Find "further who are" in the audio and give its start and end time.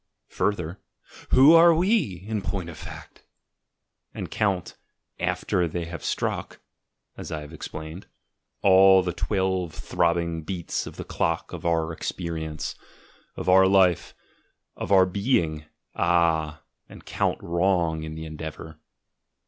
0.29-1.75